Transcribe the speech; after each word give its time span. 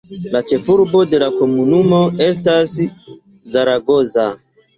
La 0.35 0.39
ĉefurbo 0.51 1.01
de 1.11 1.19
la 1.23 1.27
komunumo 1.35 1.99
estas 2.29 2.75
Zaragoza. 3.53 4.27